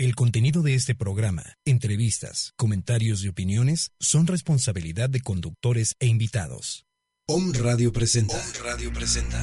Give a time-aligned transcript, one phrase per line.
[0.00, 6.86] El contenido de este programa, entrevistas, comentarios y opiniones son responsabilidad de conductores e invitados.
[7.28, 8.34] Om Radio presenta.
[8.34, 9.38] Om Radio presenta.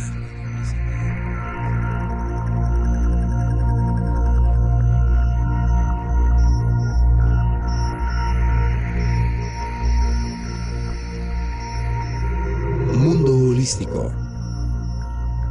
[12.95, 14.11] Mundo holístico.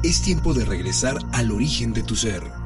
[0.02, 2.65] Es tiempo de regresar al origen de tu ser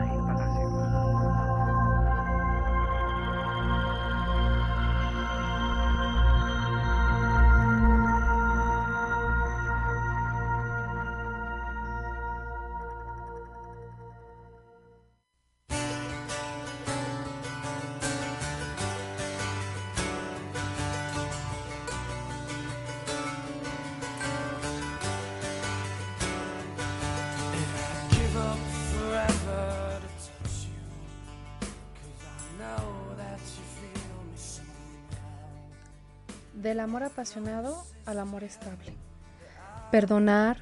[37.21, 38.95] Apasionado al amor estable.
[39.91, 40.57] Perdonar,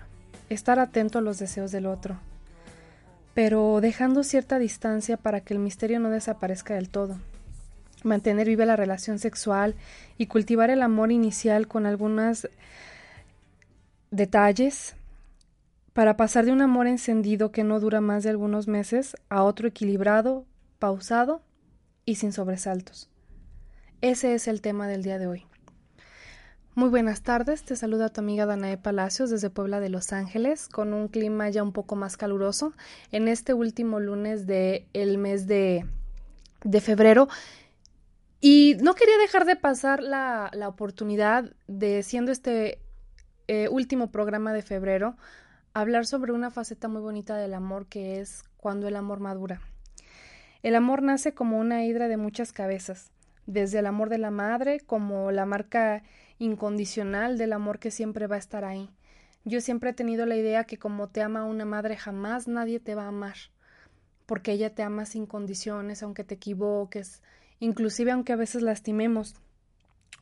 [0.50, 2.20] estar atento a los deseos del otro,
[3.34, 7.18] pero dejando cierta distancia para que el misterio no desaparezca del todo.
[8.04, 9.76] Mantener viva la relación sexual
[10.18, 12.50] y cultivar el amor inicial con algunos
[14.12, 14.98] detalles
[15.94, 19.70] para pasar de un amor encendido que no dura más de algunos meses a otro
[19.70, 20.44] equilibrado,
[20.78, 21.42] pausado
[22.04, 23.10] y sin sobresaltos.
[24.02, 25.49] Ese es el tema del día de hoy.
[26.80, 30.94] Muy buenas tardes, te saluda tu amiga Danae Palacios desde Puebla de Los Ángeles con
[30.94, 32.72] un clima ya un poco más caluroso
[33.12, 35.86] en este último lunes del el mes de,
[36.64, 37.28] de, febrero.
[38.40, 42.80] Y no quería dejar de pasar la, la oportunidad de, siendo este
[43.50, 45.18] eh, último programa de febrero,
[45.74, 49.60] hablar sobre una faceta muy bonita del amor que es cuando el amor madura.
[50.64, 53.12] El amor nace como una hidra de muchas cabezas,
[53.48, 56.04] desde el amor de la madre como la marca
[56.40, 58.90] incondicional del amor que siempre va a estar ahí.
[59.46, 62.96] Yo siempre he tenido la idea que como te ama una madre jamás nadie te
[62.96, 63.36] va a amar,
[64.26, 67.22] porque ella te ama sin condiciones, aunque te equivoques,
[67.60, 69.36] inclusive aunque a veces lastimemos.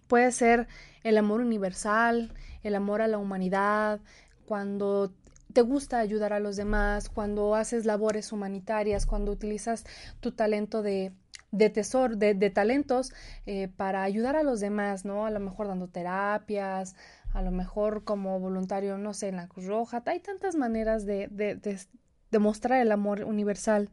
[0.08, 0.68] Puede ser
[1.04, 4.00] el amor universal, el amor a la humanidad,
[4.46, 5.14] cuando
[5.54, 9.86] te gusta ayudar a los demás, cuando haces labores humanitarias, cuando utilizas
[10.20, 11.12] tu talento de
[11.52, 13.14] de tesoro, de, de talentos
[13.46, 15.26] eh, para ayudar a los demás, ¿no?
[15.26, 16.96] A lo mejor dando terapias,
[17.34, 20.04] a lo mejor como voluntario, no sé, en la Cruz Roja.
[20.06, 23.90] Hay tantas maneras de, de, de, mostrar el amor universal.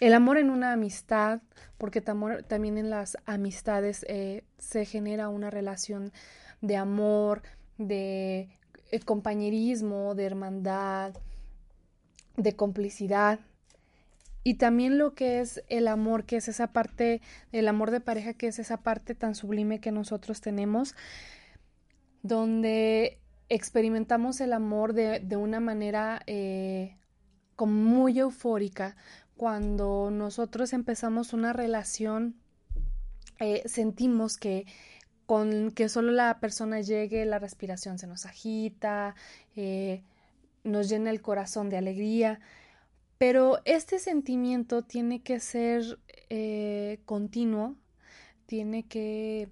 [0.00, 1.40] El amor en una amistad,
[1.76, 6.12] porque también en las amistades eh, se genera una relación
[6.60, 7.42] de amor,
[7.78, 8.48] de
[8.90, 11.14] eh, compañerismo, de hermandad,
[12.36, 13.40] de complicidad
[14.48, 17.20] y también lo que es el amor, que es esa parte,
[17.52, 20.94] el amor de pareja, que es esa parte tan sublime que nosotros tenemos,
[22.22, 23.20] donde
[23.50, 26.96] experimentamos el amor de, de una manera eh,
[27.56, 28.96] como muy eufórica.
[29.36, 32.34] Cuando nosotros empezamos una relación,
[33.40, 34.64] eh, sentimos que
[35.26, 39.14] con que solo la persona llegue, la respiración se nos agita,
[39.56, 40.04] eh,
[40.64, 42.40] nos llena el corazón de alegría.
[43.18, 45.98] Pero este sentimiento tiene que ser
[46.30, 47.74] eh, continuo,
[48.46, 49.48] tiene que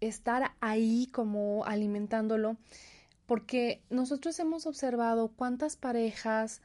[0.00, 2.56] estar ahí como alimentándolo,
[3.26, 6.62] porque nosotros hemos observado cuántas parejas,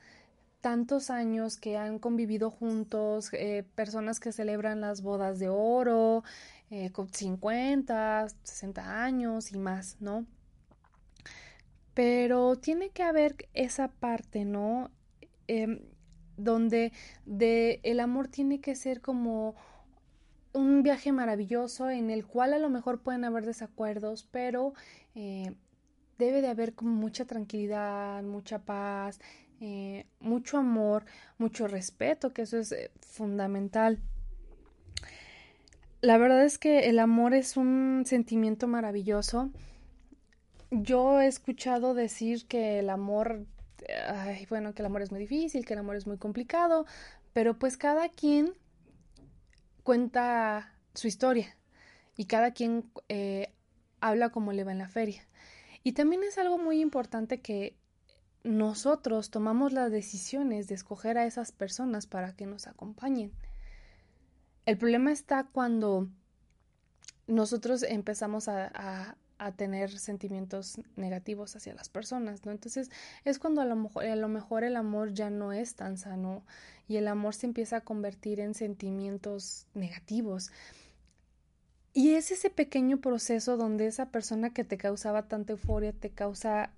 [0.61, 6.23] tantos años que han convivido juntos, eh, personas que celebran las bodas de oro,
[6.69, 10.25] eh, con 50, 60 años y más, ¿no?
[11.95, 14.91] Pero tiene que haber esa parte, ¿no?
[15.47, 15.81] Em,
[16.43, 16.91] donde
[17.25, 19.55] de el amor tiene que ser como
[20.53, 24.73] un viaje maravilloso en el cual a lo mejor pueden haber desacuerdos, pero
[25.15, 25.53] eh,
[26.17, 29.19] debe de haber como mucha tranquilidad, mucha paz,
[29.59, 31.05] eh, mucho amor,
[31.37, 33.99] mucho respeto, que eso es eh, fundamental.
[36.01, 39.51] La verdad es que el amor es un sentimiento maravilloso.
[40.71, 43.45] Yo he escuchado decir que el amor
[44.07, 46.85] ay, bueno, que el amor es muy difícil, que el amor es muy complicado,
[47.33, 48.53] pero pues cada quien
[49.83, 51.57] cuenta su historia
[52.15, 53.53] y cada quien eh,
[53.99, 55.27] habla como le va en la feria.
[55.83, 57.75] Y también es algo muy importante que
[58.43, 63.31] nosotros tomamos las decisiones de escoger a esas personas para que nos acompañen.
[64.65, 66.07] El problema está cuando
[67.27, 69.17] nosotros empezamos a, a
[69.49, 72.51] tener sentimientos negativos hacia las personas, ¿no?
[72.51, 72.91] Entonces
[73.25, 76.43] es cuando a lo, mejor, a lo mejor el amor ya no es tan sano
[76.87, 80.51] y el amor se empieza a convertir en sentimientos negativos.
[81.93, 86.71] Y es ese pequeño proceso donde esa persona que te causaba tanta euforia te causa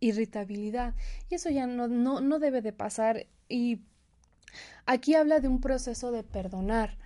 [0.00, 0.94] irritabilidad
[1.28, 3.80] y eso ya no, no, no debe de pasar y
[4.86, 6.98] aquí habla de un proceso de perdonar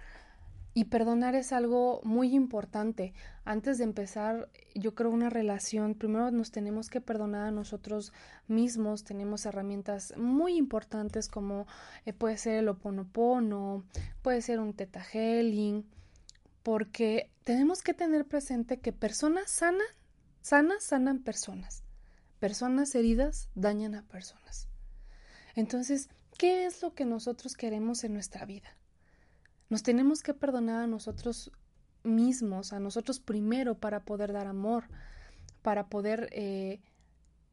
[0.76, 3.14] y perdonar es algo muy importante.
[3.44, 8.12] Antes de empezar, yo creo una relación, primero nos tenemos que perdonar a nosotros
[8.48, 9.04] mismos.
[9.04, 11.68] Tenemos herramientas muy importantes como
[12.04, 13.84] eh, puede ser el oponopono,
[14.20, 15.86] puede ser un teta healing,
[16.64, 19.86] porque tenemos que tener presente que personas sanas,
[20.40, 21.84] sanas sanan personas.
[22.40, 24.68] Personas heridas dañan a personas.
[25.54, 28.76] Entonces, ¿qué es lo que nosotros queremos en nuestra vida?
[29.74, 31.50] Nos tenemos que perdonar a nosotros
[32.04, 34.84] mismos, a nosotros primero para poder dar amor,
[35.62, 36.78] para poder eh,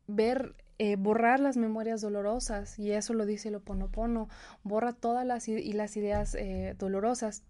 [0.05, 4.29] ver, eh, borrar las memorias dolorosas, y eso lo dice el Oponopono,
[4.61, 7.41] borra todas las, y las ideas eh, dolorosas.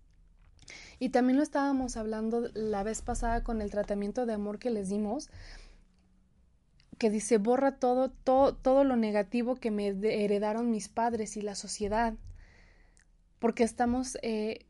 [1.00, 4.88] Y también lo estábamos hablando la vez pasada con el tratamiento de amor que les
[4.88, 5.30] dimos,
[6.98, 11.56] que dice borra todo, todo, todo lo negativo que me heredaron mis padres y la
[11.56, 12.14] sociedad
[13.42, 14.68] porque estamos eh,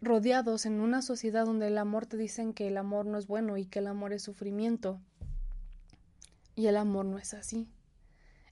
[0.00, 3.58] rodeados en una sociedad donde el amor te dicen que el amor no es bueno
[3.58, 4.98] y que el amor es sufrimiento.
[6.56, 7.68] Y el amor no es así.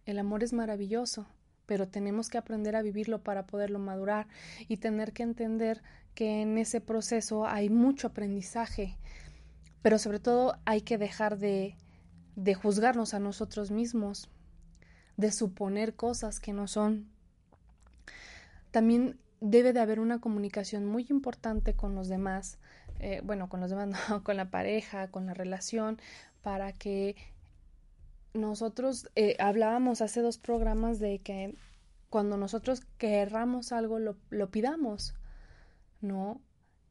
[0.05, 1.27] El amor es maravilloso,
[1.65, 4.29] pero tenemos que aprender a vivirlo para poderlo madurar
[4.69, 5.83] y tener que entender
[6.15, 8.99] que en ese proceso hay mucho aprendizaje,
[9.81, 11.75] pero sobre todo hay que dejar de,
[12.37, 14.29] de juzgarnos a nosotros mismos,
[15.17, 17.09] de suponer cosas que no son.
[18.71, 22.59] También debe de haber una comunicación muy importante con los demás,
[23.01, 25.99] eh, bueno, con los demás, no, con la pareja, con la relación,
[26.43, 27.17] para que
[28.35, 31.55] nosotros eh, hablábamos hace dos programas de que
[32.11, 35.15] cuando nosotros querramos algo lo, lo pidamos,
[36.01, 36.41] ¿no?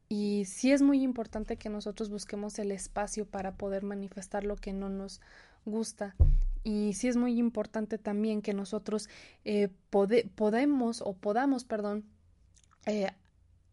[0.09, 4.71] Y sí es muy importante que nosotros busquemos el espacio para poder manifestar lo que
[4.71, 5.21] no nos
[5.65, 6.15] gusta.
[6.63, 9.09] Y sí es muy importante también que nosotros
[9.43, 12.05] eh, podemos o podamos, perdón,
[12.87, 13.11] eh,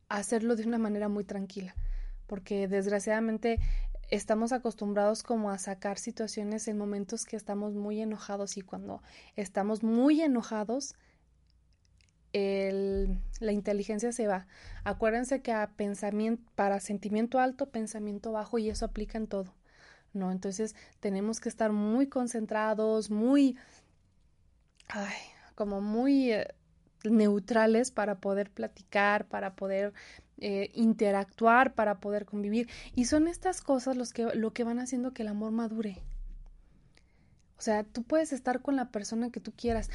[0.08, 1.74] hacerlo de una manera muy tranquila,
[2.26, 3.58] porque desgraciadamente
[4.10, 9.02] estamos acostumbrados como a sacar situaciones en momentos que estamos muy enojados y cuando
[9.36, 10.94] estamos muy enojados
[12.32, 14.46] el, la inteligencia se va.
[14.82, 19.54] Acuérdense que a pensamiento, para sentimiento alto, pensamiento bajo y eso aplica en todo.
[20.12, 20.30] ¿No?
[20.30, 23.56] Entonces tenemos que estar muy concentrados, muy
[25.54, 26.54] como muy eh,
[27.04, 29.92] neutrales para poder platicar, para poder
[30.38, 32.68] eh, interactuar, para poder convivir.
[32.94, 36.02] Y son estas cosas los que, lo que van haciendo que el amor madure.
[37.56, 39.90] O sea, tú puedes estar con la persona que tú quieras,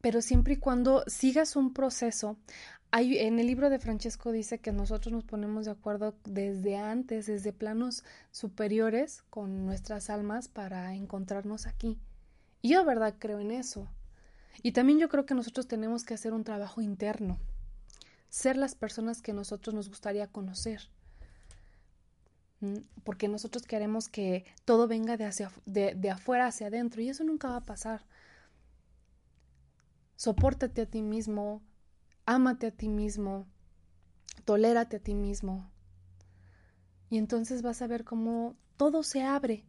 [0.00, 2.36] pero siempre y cuando sigas un proceso.
[2.90, 7.26] Hay, en el libro de Francesco dice que nosotros nos ponemos de acuerdo desde antes,
[7.26, 11.98] desde planos superiores con nuestras almas para encontrarnos aquí.
[12.60, 13.88] Y yo, verdad, creo en eso.
[14.60, 17.38] Y también yo creo que nosotros tenemos que hacer un trabajo interno,
[18.28, 20.88] ser las personas que nosotros nos gustaría conocer,
[23.04, 27.48] porque nosotros queremos que todo venga de, hacia, de, afuera hacia adentro y eso nunca
[27.48, 28.04] va a pasar.
[30.16, 31.60] Sopórtate a ti mismo,
[32.26, 33.46] ámate a ti mismo,
[34.44, 35.70] tolérate a ti mismo.
[37.10, 39.64] Y entonces vas a ver cómo todo se abre,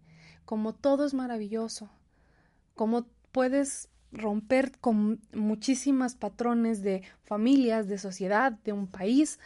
[0.46, 1.90] cómo todo es maravilloso,
[2.76, 9.40] cómo puedes romper con muchísimas patrones de familias, de sociedad, de un país,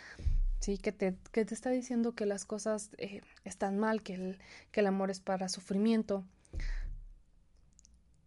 [0.60, 0.78] ¿sí?
[0.78, 4.40] que, te, que te está diciendo que las cosas eh, están mal, que el,
[4.72, 6.24] que el amor es para sufrimiento.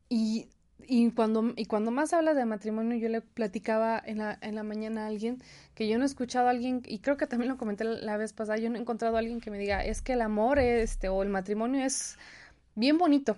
[0.08, 0.48] Y,
[0.86, 4.62] y, cuando, y cuando más hablas de matrimonio, yo le platicaba en la, en la
[4.62, 5.42] mañana a alguien
[5.74, 8.32] que yo no he escuchado a alguien, y creo que también lo comenté la vez
[8.32, 11.08] pasada, yo no he encontrado a alguien que me diga, es que el amor este,
[11.08, 12.16] o el matrimonio es
[12.74, 13.36] bien bonito,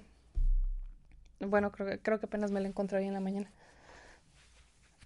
[1.46, 3.50] bueno, creo, creo que apenas me la encontré hoy en la mañana.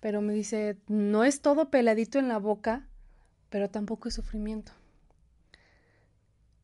[0.01, 2.87] Pero me dice, no es todo peladito en la boca,
[3.51, 4.73] pero tampoco es sufrimiento.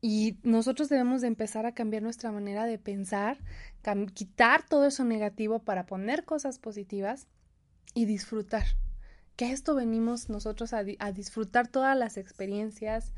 [0.05, 3.37] Y nosotros debemos de empezar a cambiar nuestra manera de pensar,
[4.13, 7.27] quitar todo eso negativo para poner cosas positivas
[7.93, 8.65] y disfrutar.
[9.37, 13.13] Que a esto venimos nosotros a, disfrutar todas las experiencias,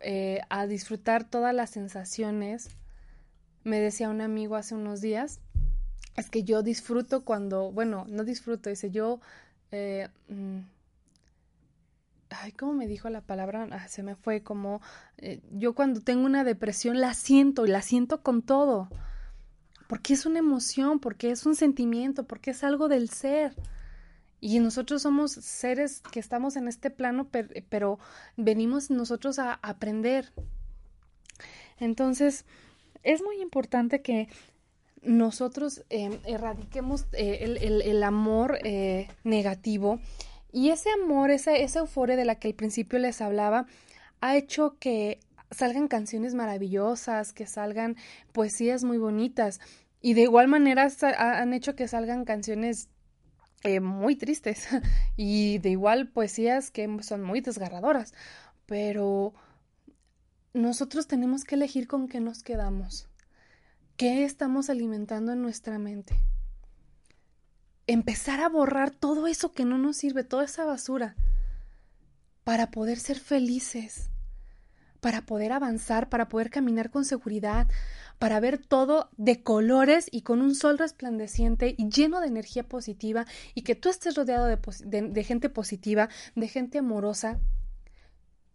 [0.00, 2.68] eh, a disfrutar todas las sensaciones.
[3.64, 5.40] Me decía un amigo hace unos días
[6.16, 9.20] es que yo disfruto cuando, bueno, no disfruto, dice yo,
[9.72, 10.58] eh, mm,
[12.30, 13.68] ay, ¿cómo me dijo la palabra?
[13.70, 14.80] Ah, se me fue como,
[15.18, 18.88] eh, yo cuando tengo una depresión la siento y la siento con todo,
[19.88, 23.54] porque es una emoción, porque es un sentimiento, porque es algo del ser.
[24.40, 27.28] Y nosotros somos seres que estamos en este plano,
[27.68, 27.98] pero
[28.36, 30.32] venimos nosotros a aprender.
[31.78, 32.46] Entonces,
[33.02, 34.28] es muy importante que
[35.02, 40.00] nosotros em, erradiquemos eh, el, amor eh, negativo.
[40.52, 43.66] Y ese amor, esa, esa euforia de la que al principio les hablaba,
[44.20, 47.96] ha hecho que salgan canciones maravillosas, que salgan
[48.32, 49.60] poesías muy bonitas.
[50.00, 50.88] Y de igual manera
[51.18, 52.88] han hecho que salgan canciones
[53.62, 54.68] eh, muy tristes.
[55.16, 58.14] Y de igual poesías que son muy desgarradoras,
[58.64, 59.34] pero
[60.54, 63.09] nosotros tenemos que elegir con qué nos quedamos,
[64.00, 66.18] qué estamos alimentando en nuestra mente.
[67.86, 71.16] Empezar a borrar todo eso que no nos sirve, toda esa basura,
[72.42, 74.08] para poder ser felices,
[75.00, 77.68] para poder avanzar, para poder caminar con seguridad,
[78.18, 83.26] para ver todo de colores y con un sol resplandeciente y lleno de energía positiva
[83.54, 87.38] y que tú estés rodeado de, gente positiva, de gente amorosa.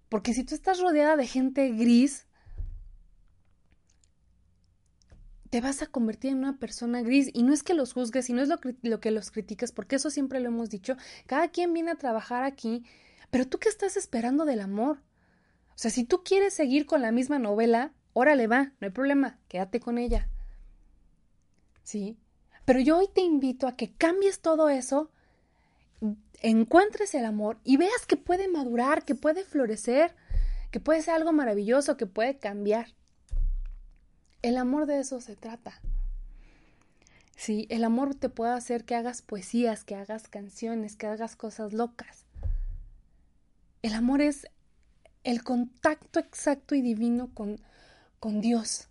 [0.09, 2.25] Porque si tú estás rodeada de gente gris,
[5.55, 7.29] te vas a convertir en una persona gris.
[7.31, 10.09] Y no es que los juzgues y no es lo, que los critiques, porque eso
[10.09, 10.97] siempre lo hemos dicho.
[11.27, 12.83] Cada quien viene a trabajar aquí,
[13.31, 14.97] pero tú qué estás esperando del amor?
[15.69, 19.39] O sea, si tú quieres seguir con la misma novela, órale va, no hay problema,
[19.47, 20.27] quédate con ella.
[21.83, 22.17] ¿Sí?
[22.65, 25.09] Pero yo hoy te invito a que cambies todo eso,
[26.41, 30.17] encuentres el amor y veas que puede madurar, que puede florecer,
[30.71, 32.87] que puede ser algo maravilloso, que puede cambiar.
[34.45, 35.81] El amor de eso se trata.
[37.35, 41.73] Sí, el amor te puede hacer que hagas poesías, que hagas canciones, que hagas cosas
[41.73, 42.27] locas.
[43.81, 44.45] El amor es
[45.23, 47.59] el contacto exacto y divino con,
[48.19, 48.87] con Dios.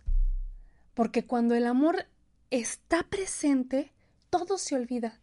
[0.93, 2.05] Porque cuando el amor
[2.51, 3.93] está presente,
[4.29, 5.21] todo se olvida.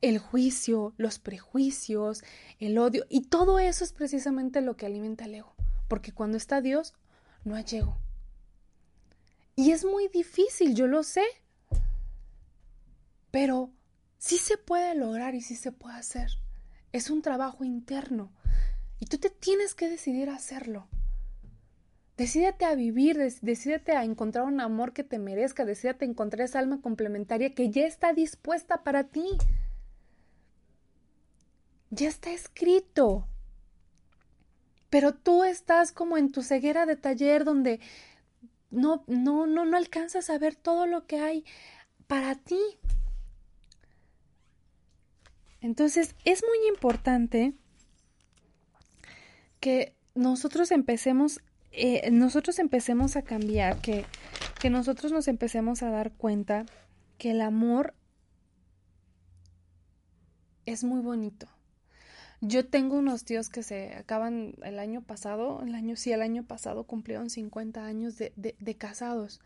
[0.00, 2.22] El juicio, los prejuicios,
[2.60, 5.56] el odio, y todo eso es precisamente lo que alimenta el ego.
[5.88, 6.94] Porque cuando está Dios,
[7.42, 7.98] no hay ego.
[9.54, 11.24] Y es muy difícil, yo lo sé.
[13.30, 13.70] Pero
[14.18, 16.30] sí se puede lograr y sí se puede hacer.
[16.92, 18.32] Es un trabajo interno.
[18.98, 20.86] Y tú te tienes que decidir a hacerlo.
[22.16, 26.58] Decídete a vivir, decídete a encontrar un amor que te merezca, decídete a encontrar esa
[26.58, 29.26] alma complementaria que ya está dispuesta para ti.
[31.90, 33.26] Ya está escrito.
[34.90, 37.80] Pero tú estás como en tu ceguera de taller donde
[38.72, 41.44] no, no, no, no alcanzas a ver todo lo que hay
[42.08, 42.60] para ti.
[45.60, 47.54] Entonces es muy importante
[49.60, 51.40] que nosotros empecemos
[51.72, 54.04] eh, nosotros empecemos a cambiar, que,
[54.60, 56.66] que nosotros nos empecemos a dar cuenta
[57.16, 57.94] que el amor
[60.66, 61.46] es muy bonito.
[62.44, 66.42] Yo tengo unos tíos que se acaban el año pasado, el año sí, el año
[66.42, 69.40] pasado cumplieron 50 años de, de, casados.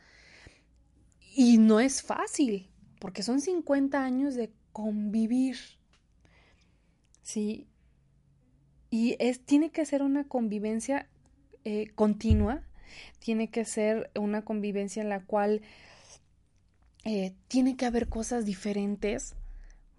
[1.35, 5.59] Y no es fácil, porque son 50 años de convivir.
[7.21, 7.67] Sí.
[8.89, 11.07] Y es, tiene que ser una convivencia
[11.65, 12.63] eh, continua,
[13.19, 15.61] tiene que ser una convivencia en la cual
[17.05, 19.35] eh, tiene que haber cosas diferentes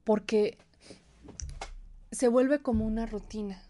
[0.04, 0.58] porque
[2.18, 3.64] se vuelve como una rutina.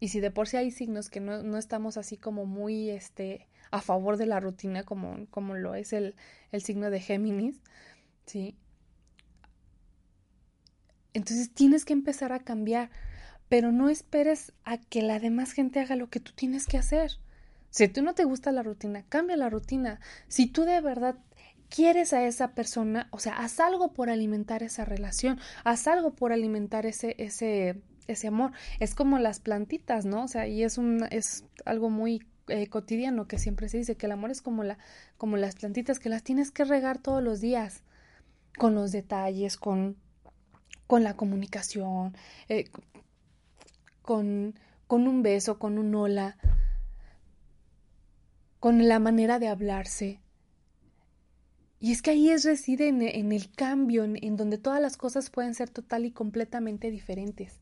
[0.00, 3.48] Y si de por sí hay signos que no, no estamos así como muy este,
[3.70, 6.14] a favor de la rutina, como, como lo es el,
[6.52, 7.60] el signo de Géminis,
[8.26, 8.56] ¿sí?
[11.14, 12.90] Entonces tienes que empezar a cambiar
[13.48, 17.12] pero no esperes a que la demás gente haga lo que tú tienes que hacer.
[17.70, 20.00] Si tú no te gusta la rutina, cambia la rutina.
[20.28, 21.16] Si tú de verdad
[21.74, 26.32] quieres a esa persona, o sea, haz algo por alimentar esa relación, haz algo por
[26.32, 28.52] alimentar ese, ese, ese amor.
[28.78, 30.22] Es como las plantitas, ¿no?
[30.22, 34.06] O sea, y es un, es algo muy eh, cotidiano que siempre se dice que
[34.06, 34.78] el amor es como la,
[35.16, 37.82] como las plantitas que las tienes que regar todos los días,
[38.56, 39.96] con los detalles, con,
[40.86, 42.16] con la comunicación,
[42.48, 42.70] eh,
[44.02, 44.54] con,
[44.86, 46.36] con un beso, con un hola,
[48.60, 50.20] con la manera de hablarse.
[51.84, 55.52] Y es que ahí es reside en, el cambio, en, donde todas las cosas pueden
[55.52, 57.60] ser total y completamente diferentes.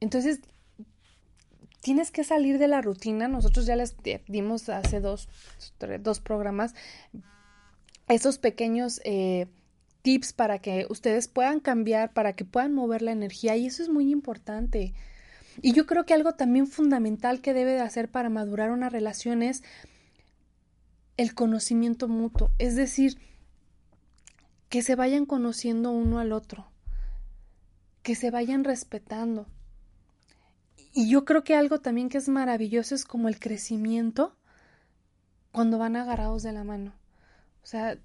[0.00, 0.40] Entonces,
[1.82, 3.28] tienes que salir de la rutina.
[3.28, 3.94] Nosotros ya les
[4.26, 5.28] dimos hace dos,
[6.00, 6.74] dos programas
[8.08, 9.46] esos pequeños eh,
[10.00, 13.90] tips para que ustedes puedan cambiar, para que puedan mover la energía y eso es
[13.90, 14.94] muy importante.
[15.60, 19.42] Y yo creo que algo también fundamental que debe de hacer para madurar una relación
[19.42, 19.62] es
[21.16, 23.18] el conocimiento mutuo, es decir,
[24.68, 26.66] que se vayan conociendo uno al otro,
[28.02, 29.46] que se vayan respetando.
[30.92, 34.36] Y yo creo que algo también que es maravilloso es como el crecimiento
[35.52, 36.94] cuando van agarrados de la mano.
[37.62, 37.98] O sea,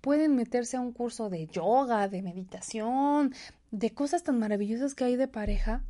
[0.00, 3.34] pueden meterse a un curso de yoga, de meditación,
[3.70, 5.82] de cosas tan maravillosas que hay de pareja.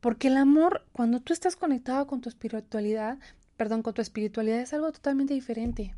[0.00, 3.18] Porque el amor, cuando tú estás conectado con tu espiritualidad,
[3.56, 5.94] perdón, con tu espiritualidad es algo totalmente diferente.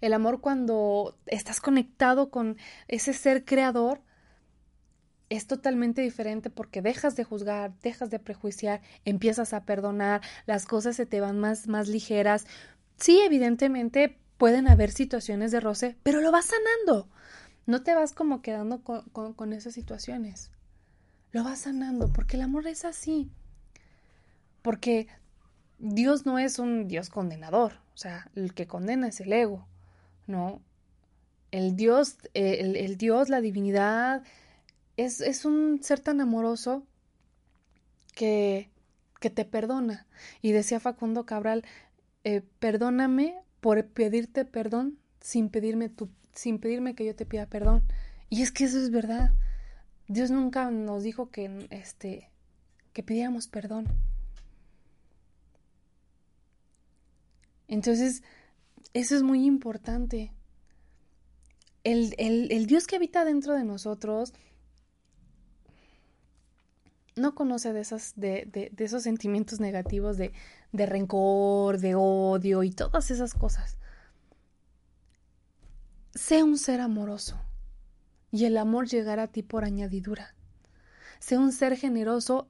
[0.00, 2.56] El amor cuando estás conectado con
[2.88, 4.02] ese ser creador
[5.30, 10.96] es totalmente diferente porque dejas de juzgar, dejas de prejuiciar, empiezas a perdonar, las cosas
[10.96, 12.46] se te van más, más ligeras.
[12.96, 17.08] Sí, evidentemente pueden haber situaciones de roce, pero lo vas sanando.
[17.66, 20.50] No te vas como quedando con, esas situaciones.
[21.32, 23.30] Lo vas sanando, porque el amor es así.
[24.60, 25.08] Porque
[25.78, 27.74] Dios no es un Dios condenador.
[27.94, 29.66] O sea, el que condena es el ego.
[30.26, 30.60] No.
[31.50, 34.22] El Dios, el, Dios, la divinidad,
[34.96, 36.84] es, es, un ser tan amoroso
[38.14, 38.70] que,
[39.20, 40.06] que te perdona.
[40.42, 41.64] Y decía Facundo Cabral,
[42.24, 47.82] eh, perdóname por pedirte perdón sin pedirme tu, sin pedirme que yo te pida perdón.
[48.30, 49.32] Y es que eso es verdad.
[50.08, 52.30] Dios nunca nos dijo que este
[52.92, 53.86] que pidiéramos perdón.
[57.68, 58.22] Entonces,
[58.92, 60.32] eso es muy importante.
[61.82, 64.32] El, el, Dios que habita dentro de nosotros
[67.16, 70.32] no conoce de, esas, de, de, de esos sentimientos negativos de,
[70.72, 73.78] de rencor, de odio y todas esas cosas.
[76.14, 77.40] Sé un ser amoroso
[78.30, 80.34] y el amor llegará a ti por añadidura.
[81.20, 82.48] Sé un ser generoso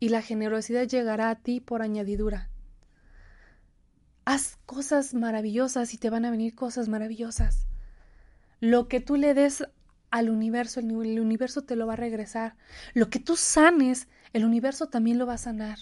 [0.00, 2.49] y la generosidad llegará a ti por añadidura.
[4.24, 7.66] Haz cosas maravillosas y te van a venir cosas maravillosas.
[8.60, 9.64] Lo que tú le des
[10.10, 12.56] al universo, el universo te lo va a regresar.
[12.94, 15.78] Lo que tú sanes, el universo también lo va a sanar.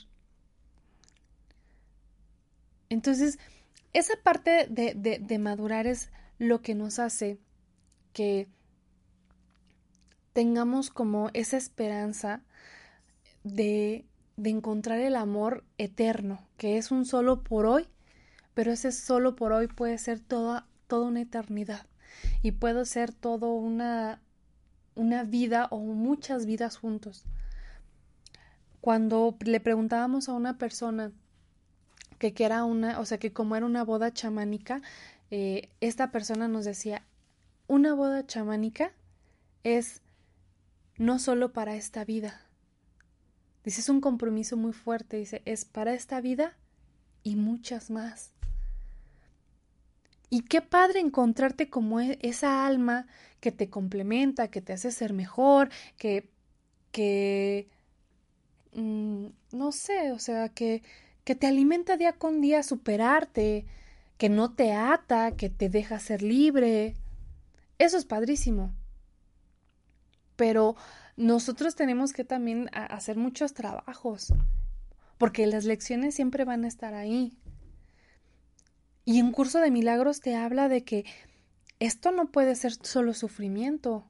[2.89, 3.39] Entonces,
[3.93, 7.39] esa parte de, de, madurar es lo que nos hace
[8.13, 8.49] que
[10.33, 12.43] tengamos como esa esperanza
[13.45, 17.89] de, de, encontrar el amor eterno, que es un solo por hoy,
[18.59, 21.87] pero ese solo por hoy puede ser toda, toda una eternidad
[22.43, 24.21] y puede ser todo una,
[24.97, 27.25] una vida o muchas vidas juntos.
[28.81, 31.13] Cuando le preguntábamos a una persona
[32.19, 34.83] que, que era una, o sea, que como era una boda chamánica,
[35.31, 37.05] eh, esta persona nos decía,
[37.69, 38.91] una boda chamánica
[39.63, 40.03] es
[40.97, 42.41] no solo para esta vida.
[43.63, 46.57] Dice, es un compromiso muy fuerte, dice, es para esta vida
[47.23, 48.33] y muchas más.
[50.31, 53.07] Y qué padre encontrarte como e, esa alma
[53.41, 56.29] que te complementa, que te hace ser mejor, que,
[56.93, 57.69] que,
[58.75, 60.83] mm, no sé, o sea, que,
[61.25, 63.67] que te alimenta día con día a superarte,
[64.19, 66.95] que no te ata, que te deja ser libre.
[67.79, 68.75] Eso es padrísimo.
[70.37, 70.77] Pero
[71.17, 74.33] nosotros tenemos que también hacer muchos trabajos,
[75.19, 77.39] porque las lecciones siempre van a estar ahí.
[79.09, 81.07] Y un curso de milagros te habla de que
[81.81, 84.05] esto no puede ser solo sufrimiento.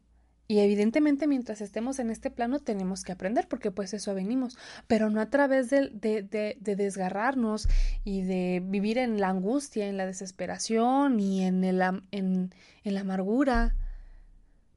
[0.49, 4.59] Y evidentemente mientras estemos en este plano tenemos que aprender porque pues eso venimos,
[4.89, 7.69] pero no a través de, de, desgarrarnos
[8.03, 11.81] y de vivir en la angustia, en la desesperación y en, el,
[12.11, 13.77] en, la amargura.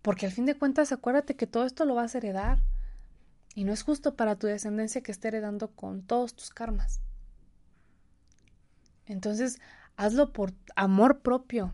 [0.03, 2.61] Porque al fin de cuentas acuérdate que todo esto lo vas a heredar.
[3.55, 7.01] Y no es justo para tu descendencia que esté heredando con todos tus karmas.
[9.07, 9.59] Entonces,
[10.01, 11.73] hazlo por amor propio,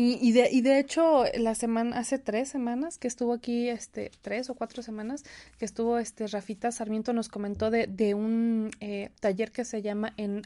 [0.00, 4.48] Y, de, y de hecho, la semana, hace tres semanas que estuvo aquí, este, tres
[4.48, 5.24] o cuatro semanas,
[5.58, 10.14] que estuvo este Rafita Sarmiento nos comentó de, de un eh, taller que se llama
[10.16, 10.42] en,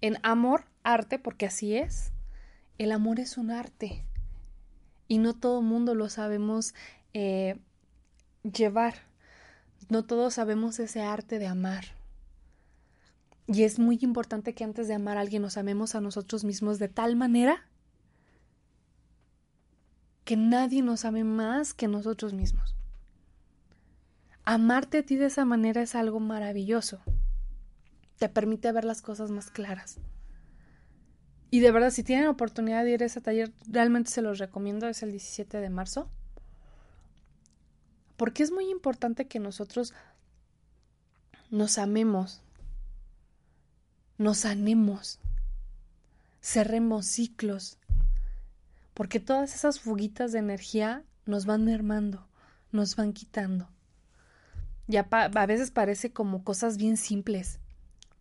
[0.00, 2.12] en amor, arte, porque así es.
[2.78, 4.04] El amor es un arte.
[5.08, 6.72] Y no todo mundo lo sabemos
[7.14, 7.58] eh,
[8.44, 8.94] llevar.
[9.88, 11.84] No todos sabemos ese arte de amar.
[13.46, 16.78] Y es muy importante que antes de amar a alguien nos amemos a nosotros mismos
[16.78, 17.66] de tal manera
[20.24, 22.74] que nadie nos ame más que nosotros mismos.
[24.46, 27.00] Amarte a ti de esa manera es algo maravilloso.
[28.18, 29.98] Te permite ver las cosas más claras.
[31.50, 34.88] Y de verdad, si tienen oportunidad de ir a ese taller, realmente se los recomiendo,
[34.88, 36.08] es el 17 de marzo.
[38.16, 39.94] Porque es muy importante que nosotros
[41.50, 42.42] nos amemos,
[44.18, 45.18] nos sanemos,
[46.40, 47.78] cerremos ciclos,
[48.94, 52.26] porque todas esas fuguitas de energía nos van mermando,
[52.70, 53.68] nos van quitando.
[54.86, 57.58] Ya a veces parece como cosas bien simples,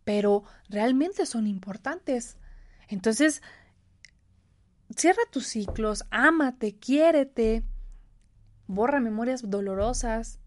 [0.04, 2.38] pero realmente son importantes.
[2.88, 3.42] Entonces,
[4.96, 7.64] cierra tus ciclos, ámate, quiérete,
[8.68, 10.40] borra memorias dolorosas.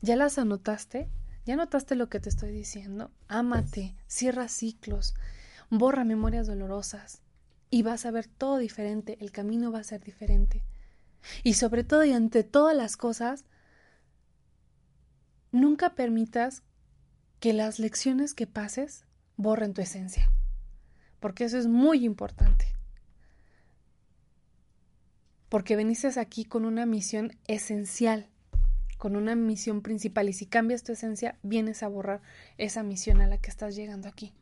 [0.00, 1.10] ¿Ya las anotaste?
[1.48, 3.10] ¿Ya notaste lo que te estoy diciendo?
[3.26, 5.14] Ámate, cierra ciclos,
[5.70, 7.22] borra memorias dolorosas
[7.70, 10.62] y vas a ver todo diferente, el camino va a ser diferente.
[11.42, 13.44] Y sobre todo y ante todas las cosas,
[15.50, 16.62] nunca permitas
[17.40, 19.06] que las lecciones que pases
[19.36, 20.30] borren tu esencia
[21.20, 22.66] porque eso es muy importante.
[25.48, 28.28] Porque veniste aquí con una misión esencial,
[28.98, 32.20] con una misión principal, y si cambias tu esencia, vienes a borrar
[32.58, 34.34] esa misión a la que estás llegando aquí.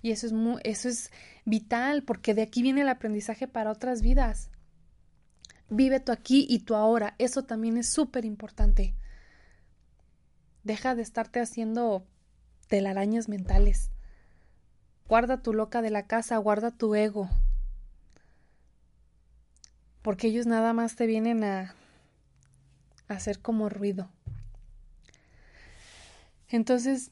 [0.00, 1.10] Y eso es, muy, eso es
[1.44, 4.50] vital, porque de aquí viene el aprendizaje para otras vidas.
[5.68, 8.94] Vive tu aquí y tu ahora, eso también es súper importante.
[10.62, 12.06] Deja de estarte haciendo
[12.68, 13.90] telarañas mentales.
[15.08, 17.28] Guarda tu loca de la casa, guarda tu ego.
[20.02, 21.74] Porque ellos nada más te vienen a,
[23.08, 24.08] hacer como ruido.
[26.48, 27.10] Entonces,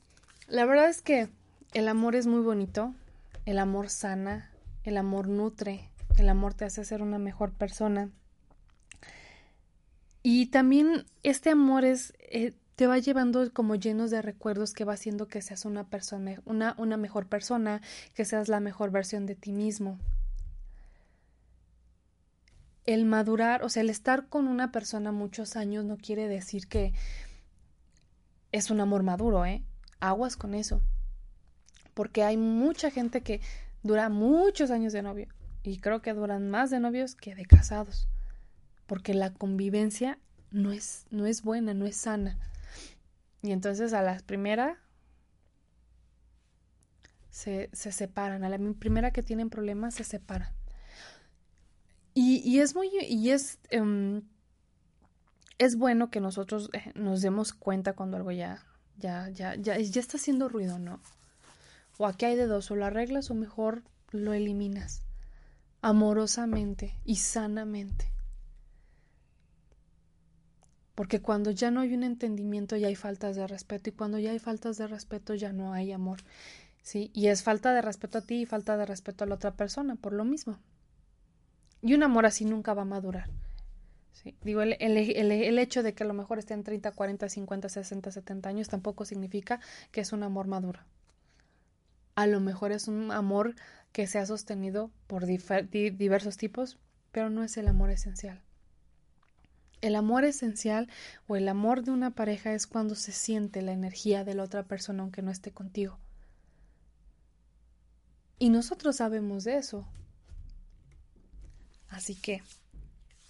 [0.48, 1.28] la verdad es que
[1.74, 2.94] el amor es muy bonito,
[3.44, 4.50] el amor sana,
[4.84, 8.10] el amor nutre, el amor te hace ser una mejor persona.
[10.22, 14.94] Y también este amor es, eh, te va llevando como llenos de recuerdos que va
[14.94, 17.80] haciendo que seas una persona, una, una mejor persona,
[18.14, 19.98] que seas la mejor versión de ti mismo.
[22.86, 26.92] El madurar, o sea, el estar con una persona muchos años no quiere decir que
[28.52, 29.62] es un amor maduro, ¿eh?
[30.00, 30.80] Aguas con eso.
[31.94, 33.40] Porque hay mucha gente que
[33.82, 35.28] dura muchos años de novio
[35.62, 38.08] y creo que duran más de novios que de casados.
[38.86, 40.18] Porque la convivencia
[40.50, 42.38] no es, no es buena, no es sana.
[43.42, 44.78] Y entonces a la primera
[47.30, 50.55] se, se separan, a la primera que tienen problemas se separan.
[52.18, 54.22] Y, y es muy, y es, em,
[55.58, 58.64] es bueno que nosotros eh, nos demos cuenta cuando algo ya,
[58.96, 60.98] ya, ya, ya, ya está haciendo ruido, ¿no?
[61.98, 65.02] O aquí hay de dos, o lo arreglas o mejor lo eliminas
[65.82, 68.10] amorosamente y sanamente.
[70.94, 74.30] Porque cuando ya no hay un entendimiento ya hay faltas de respeto y cuando ya
[74.30, 76.20] hay faltas de respeto ya no hay amor.
[76.82, 77.10] ¿Sí?
[77.12, 79.96] Y es falta de respeto a ti y falta de respeto a la otra persona
[79.96, 80.58] por lo mismo.
[81.82, 83.30] Y un amor así nunca va a madurar.
[84.42, 88.10] Digo, el, el, el, hecho de que a lo mejor estén 30, 40, 50, 60,
[88.10, 89.60] 70 años tampoco significa
[89.92, 90.80] que es un amor maduro.
[92.16, 93.54] A lo mejor es un amor
[93.92, 96.78] que se ha sostenido por diversos tipos,
[97.12, 98.42] pero no es el amor esencial.
[99.82, 100.88] El amor esencial
[101.28, 104.64] o el amor de una pareja es cuando se siente la energía de la otra
[104.64, 105.98] persona aunque no esté contigo.
[108.38, 109.86] Y nosotros sabemos de eso.
[111.88, 112.42] Así que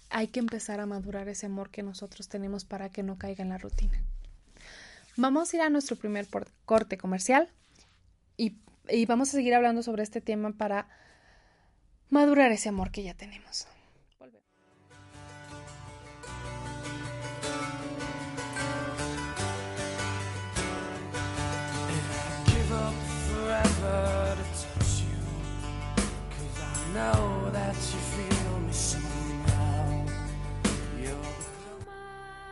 [0.09, 3.49] hay que empezar a madurar ese amor que nosotros tenemos para que no caiga en
[3.49, 4.01] la rutina.
[5.15, 6.27] Vamos a ir a nuestro primer
[6.65, 7.49] corte comercial
[8.37, 8.55] y,
[8.89, 10.87] y vamos a seguir hablando sobre este tema para
[12.09, 13.67] madurar ese amor que ya tenemos.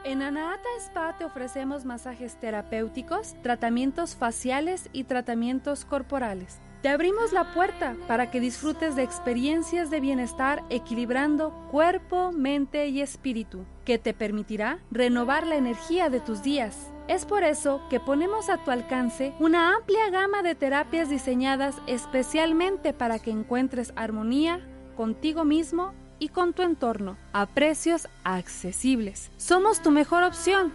[0.05, 6.61] En Anahata Spa te ofrecemos masajes terapéuticos, tratamientos faciales y tratamientos corporales.
[6.83, 13.01] Te abrimos la puerta para que disfrutes de experiencias de bienestar equilibrando cuerpo, mente y
[13.01, 16.93] espíritu, que te permitirá renovar la energía de tus días.
[17.07, 22.93] Es por eso que ponemos a tu alcance una amplia gama de terapias diseñadas especialmente
[22.93, 24.61] para que encuentres armonía
[24.95, 29.31] contigo mismo y con tu entorno a precios accesibles.
[29.37, 30.71] Somos tu mejor opción.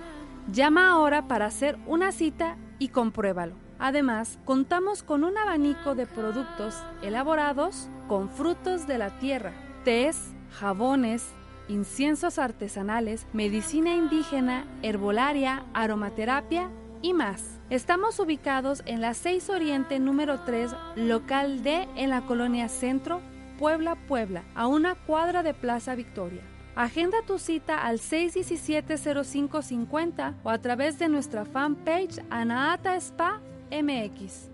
[0.53, 3.55] Llama ahora para hacer una cita y compruébalo.
[3.79, 9.53] Además, contamos con un abanico de productos elaborados con frutos de la tierra,
[9.85, 11.25] tés, jabones,
[11.69, 16.69] inciensos artesanales, medicina indígena, herbolaria, aromaterapia
[17.03, 17.61] y más.
[17.71, 23.21] Estamos ubicados en la 6 Oriente número 3, local D, en la colonia Centro,
[23.61, 26.41] Puebla, Puebla, a una cuadra de Plaza Victoria.
[26.75, 34.49] Agenda tu cita al 617-0550 o a través de nuestra fanpage Anaata Spa MX.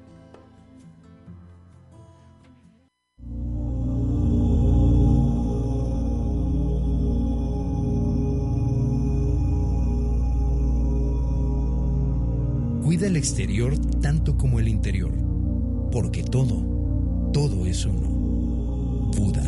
[12.82, 15.12] Cuida el exterior tanto como el interior,
[15.92, 18.05] porque todo, todo es uno.
[19.16, 19.40] Buda.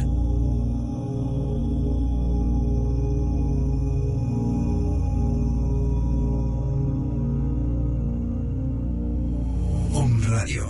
[9.95, 10.67] Om Radio,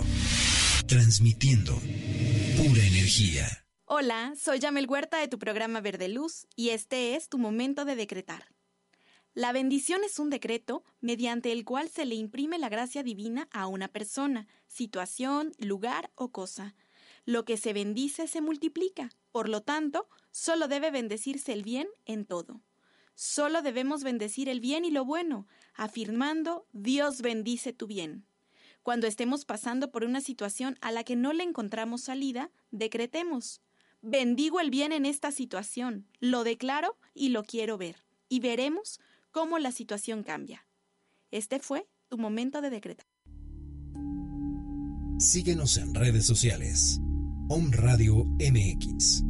[0.85, 1.73] transmitiendo
[2.57, 3.47] pura energía.
[3.85, 7.95] Hola, soy Yamel Huerta de tu programa Verde Luz y este es tu momento de
[7.95, 8.43] decretar.
[9.33, 13.67] La bendición es un decreto mediante el cual se le imprime la gracia divina a
[13.67, 16.75] una persona, situación, lugar o cosa.
[17.29, 22.25] Lo que se bendice se multiplica, por lo tanto, solo debe bendecirse el bien en
[22.25, 22.63] todo.
[23.13, 28.25] Solo debemos bendecir el bien y lo bueno, afirmando Dios bendice tu bien.
[28.81, 33.61] Cuando estemos pasando por una situación a la que no le encontramos salida, decretemos
[34.01, 39.59] Bendigo el bien en esta situación, lo declaro y lo quiero ver, y veremos cómo
[39.59, 40.65] la situación cambia.
[41.29, 43.05] Este fue tu momento de decretar.
[45.19, 46.99] Síguenos en redes sociales.
[47.51, 49.21] Om Radio MX.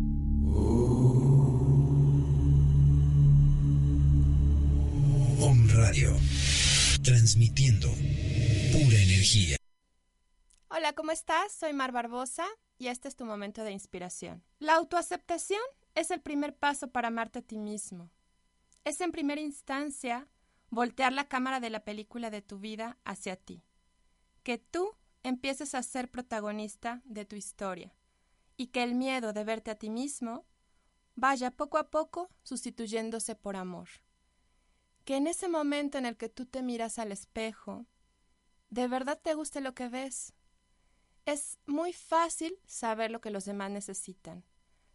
[5.42, 6.18] Om Radio.
[7.04, 9.56] Transmitiendo pura energía.
[10.68, 11.54] Hola, ¿cómo estás?
[11.54, 12.46] Soy Mar Barbosa
[12.78, 14.44] y este es tu momento de inspiración.
[14.60, 15.62] La autoaceptación
[15.96, 18.12] es el primer paso para amarte a ti mismo
[18.84, 20.28] es en primera instancia
[20.70, 23.64] voltear la cámara de la película de tu vida hacia ti.
[24.44, 27.94] Que tú empieces a ser protagonista de tu historia
[28.60, 30.46] y que el miedo de verte a ti mismo
[31.16, 33.88] vaya poco a poco sustituyéndose por amor.
[35.06, 37.86] Que en ese momento en el que tú te miras al espejo,
[38.70, 40.34] de verdad te guste lo que ves.
[41.26, 44.44] Es muy fácil saber lo que los demás necesitan.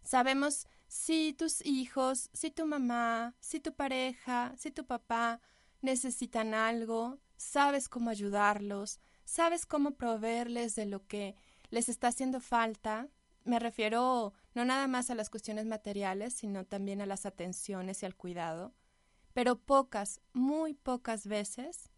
[0.02, 5.40] Sabemos si tus hijos, si tu mamá, si tu pareja, si tu papá
[5.80, 11.34] necesitan algo, sabes cómo ayudarlos, sabes cómo proveerles de lo que
[11.70, 13.08] les está haciendo falta.
[13.44, 18.06] Me refiero no nada más a las cuestiones materiales, sino también a las atenciones y
[18.06, 18.74] al cuidado.
[19.34, 21.90] Pero pocas, muy pocas veces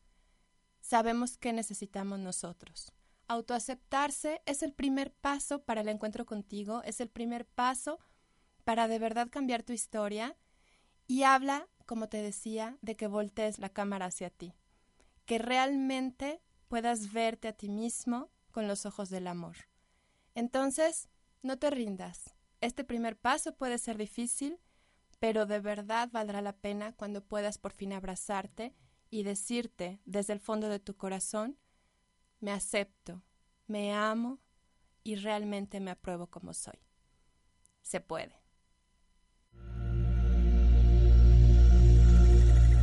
[0.81, 2.93] sabemos qué necesitamos nosotros.
[3.29, 7.99] Autoaceptarse es el primer paso para el encuentro contigo, es el primer paso
[8.65, 10.37] para de verdad cambiar tu historia
[11.07, 14.55] y habla, como te decía, de que voltees la cámara hacia ti,
[15.25, 19.57] que realmente puedas verte a ti mismo con los ojos del amor.
[20.35, 21.09] Entonces,
[21.47, 22.35] no te rindas.
[22.61, 24.59] Este primer paso puede ser difícil,
[25.19, 28.75] pero de verdad valdrá la pena cuando puedas por fin abrazarte
[29.11, 31.59] y decirte desde el fondo de tu corazón,
[32.41, 33.23] me acepto,
[33.67, 34.41] me amo
[35.05, 36.79] y realmente me apruebo como soy.
[37.83, 38.35] Se puede.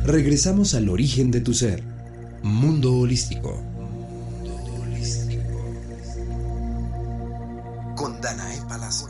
[0.04, 1.82] Regresamos al origen de tu ser.
[2.42, 3.73] Mundo holístico.
[7.96, 9.08] Con Danae Palacio.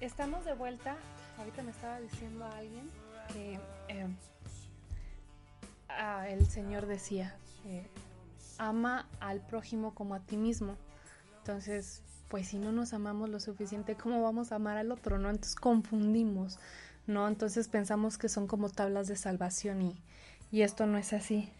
[0.00, 0.96] Estamos de vuelta.
[1.38, 2.90] Ahorita me estaba diciendo a alguien
[3.32, 4.06] que eh,
[6.28, 7.36] el Señor decía,
[8.58, 10.76] ama al prójimo como a ti mismo.
[11.42, 15.18] Entonces, pues si no nos amamos lo suficiente, ¿cómo vamos a amar al otro?
[15.18, 15.28] ¿No?
[15.30, 16.58] Entonces confundimos,
[17.06, 17.28] ¿no?
[17.28, 19.96] Entonces pensamos que son como tablas de salvación y,
[20.50, 21.50] y esto no es así.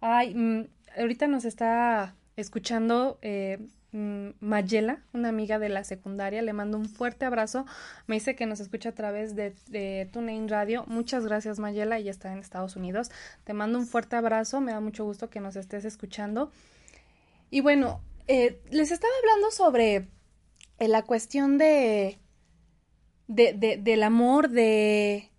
[0.00, 0.66] Ay, mm,
[0.98, 3.58] ahorita nos está escuchando eh,
[3.90, 7.64] Mm, Mayela, una amiga de la secundaria, le mando un fuerte abrazo.
[8.06, 10.84] Me dice que nos escucha a través de, de TuneIn Radio.
[10.86, 11.96] Muchas gracias, Mayela.
[11.98, 13.10] Ella está en Estados Unidos.
[13.44, 14.60] Te mando un fuerte abrazo.
[14.60, 16.52] Me da mucho gusto que nos estés escuchando.
[17.50, 20.08] Y bueno, eh, les estaba hablando sobre
[20.78, 22.18] eh, la cuestión de,
[23.26, 25.30] de, del amor, de,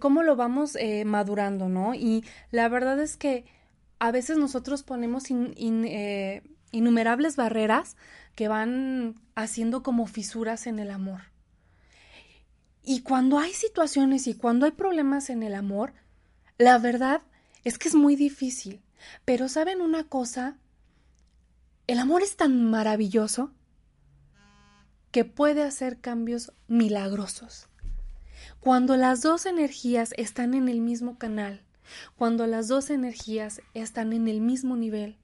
[0.00, 1.94] cómo lo vamos eh, madurando, ¿no?
[1.94, 3.44] Y la verdad es que
[4.00, 5.54] a veces nosotros ponemos in,
[6.72, 7.96] innumerables barreras
[8.34, 11.22] que van haciendo como fisuras en el amor.
[12.82, 15.92] Y cuando hay situaciones y cuando hay problemas en el amor,
[16.56, 17.22] la verdad
[17.62, 18.82] es que es muy difícil.
[19.24, 20.58] Pero ¿saben una cosa?
[21.88, 23.50] El amor es tan maravilloso
[25.10, 27.66] que puede hacer cambios milagrosos.
[28.60, 31.62] Cuando las dos energías están en el mismo canal,
[32.18, 35.16] cuando las dos energías están en el mismo nivel,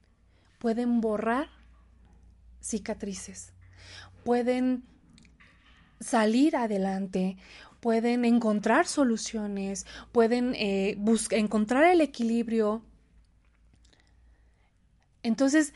[0.57, 1.49] pueden borrar
[2.63, 3.53] cicatrices,
[4.23, 4.85] pueden
[5.99, 7.37] salir adelante,
[7.79, 10.97] pueden encontrar soluciones, pueden eh,
[11.29, 12.81] encontrar el equilibrio.
[15.21, 15.71] Entonces,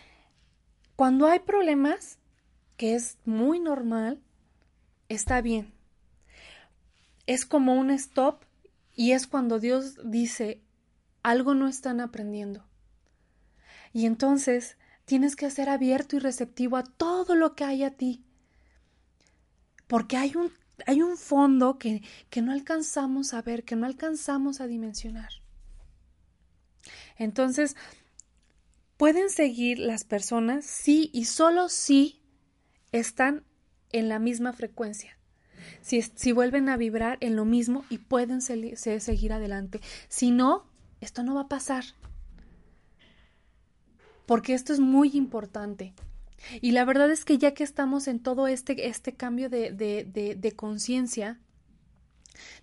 [1.00, 2.18] cuando hay problemas,
[2.76, 4.20] que es muy normal,
[5.08, 5.72] está bien.
[7.26, 8.44] Es como un stop
[8.98, 10.62] y es cuando Dios dice,
[11.24, 12.66] algo no están aprendiendo.
[13.94, 18.22] Y entonces tienes que ser abierto y receptivo a todo lo que hay a ti.
[19.88, 20.52] Porque hay un,
[20.86, 25.30] hay un fondo que, que no alcanzamos a ver, que no alcanzamos a dimensionar.
[27.18, 27.78] Entonces,
[29.00, 32.22] pueden seguir las personas si y solo si
[32.92, 33.46] están
[33.94, 35.18] en la misma frecuencia.
[35.80, 39.80] Si, si vuelven a vibrar en lo mismo y pueden seguir adelante.
[40.10, 40.66] Si no,
[41.00, 41.86] esto no va a pasar.
[44.26, 45.94] Porque esto es muy importante.
[46.60, 50.36] Y la verdad es que ya que estamos en todo este, este cambio de, de,
[50.36, 51.40] de, conciencia,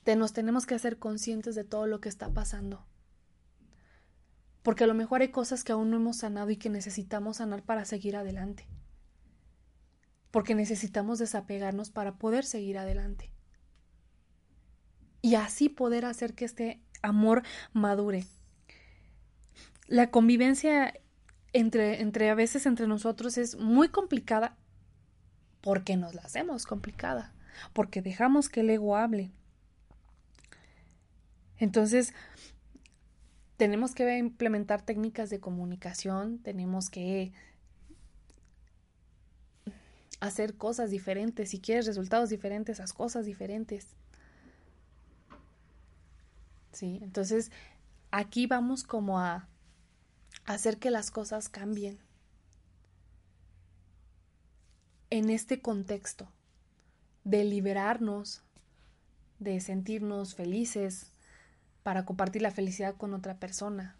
[0.04, 2.84] nos tenemos que hacer conscientes de todo lo que está pasando.
[4.66, 7.62] Porque a lo mejor hay cosas que aún no hemos sanado y que necesitamos sanar
[7.62, 8.66] para seguir adelante
[10.36, 13.32] porque necesitamos desapegarnos para poder seguir adelante.
[15.22, 18.26] Y así poder hacer que este amor madure.
[19.86, 20.92] La convivencia
[21.54, 24.58] entre, entre a veces entre nosotros es muy complicada
[25.62, 27.32] porque nos la hacemos complicada,
[27.72, 29.32] porque dejamos que el ego hable.
[31.56, 32.12] Entonces,
[33.56, 37.32] tenemos que implementar técnicas de comunicación, tenemos que
[40.20, 43.88] hacer cosas diferentes, si quieres resultados diferentes, haz cosas diferentes.
[46.72, 46.98] ¿Sí?
[47.02, 47.50] Entonces,
[48.10, 49.48] aquí vamos como a
[50.44, 51.98] hacer que las cosas cambien
[55.08, 56.28] en este contexto
[57.24, 58.42] de liberarnos,
[59.38, 61.15] de sentirnos felices
[61.86, 63.96] para compartir la felicidad con otra persona,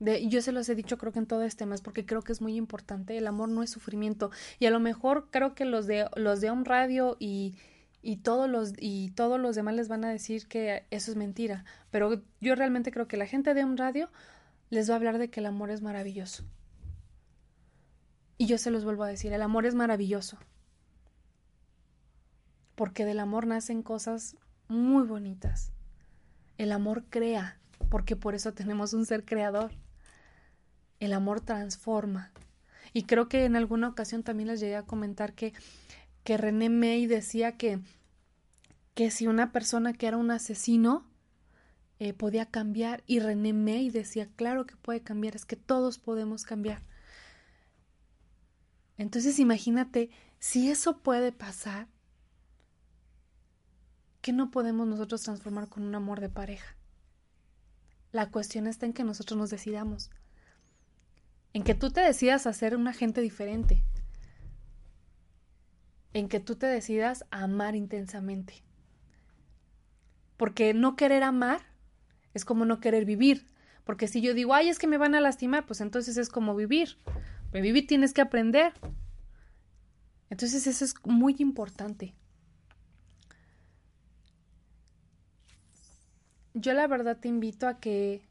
[0.00, 2.40] yo se los he dicho creo que en todo este mes porque creo que es
[2.40, 3.16] muy importante.
[3.16, 4.32] El amor no es sufrimiento.
[4.58, 7.54] Y a lo mejor creo que los de los de un radio y,
[8.02, 11.64] y todos los y todos los demás les van a decir que eso es mentira.
[11.92, 14.10] Pero yo realmente creo que la gente de un radio
[14.68, 16.42] les va a hablar de que el amor es maravilloso.
[18.36, 20.38] Y yo se los vuelvo a decir, el amor es maravilloso.
[22.74, 25.72] Porque del amor nacen cosas muy bonitas.
[26.62, 27.58] El amor crea,
[27.90, 29.72] porque por eso tenemos un ser creador.
[31.00, 32.30] El amor transforma.
[32.92, 35.54] Y creo que en alguna ocasión también les llegué a comentar que,
[36.22, 37.80] que René May decía que,
[38.94, 41.04] que si una persona que era un asesino
[41.98, 46.44] eh, podía cambiar y René May decía, claro que puede cambiar, es que todos podemos
[46.44, 46.80] cambiar.
[48.98, 51.88] Entonces imagínate, si eso puede pasar,
[54.22, 56.76] ¿qué no podemos nosotros transformar con un amor de pareja?
[58.10, 60.10] La cuestión está en que nosotros nos decidamos
[61.52, 63.82] en que tú te decidas a ser un agente diferente,
[66.14, 68.62] en que tú te decidas a amar intensamente.
[70.36, 71.60] Porque no querer amar
[72.34, 73.50] es como no querer vivir.
[73.84, 76.54] Porque si yo digo, ay, es que me van a lastimar, pues entonces es como
[76.54, 76.96] vivir.
[77.50, 78.72] Pero vivir tienes que aprender.
[80.30, 82.14] Entonces eso es muy importante.
[86.54, 88.22] Yo la verdad te invito a que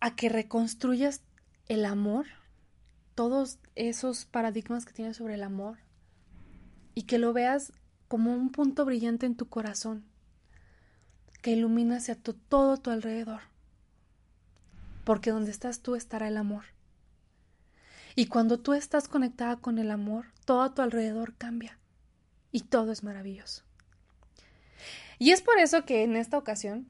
[0.00, 1.22] a que reconstruyas
[1.68, 2.26] el amor,
[3.14, 5.78] todos esos paradigmas que tienes sobre el amor,
[6.94, 7.72] y que lo veas
[8.08, 10.04] como un punto brillante en tu corazón,
[11.42, 13.40] que ilumina hacia todo tu alrededor.
[15.04, 16.64] Porque donde estás tú estará el amor.
[18.14, 21.78] Y cuando tú estás conectada con el amor, todo a tu alrededor cambia.
[22.50, 23.65] Y todo es maravilloso.
[25.18, 26.86] Y es por eso que en esta ocasión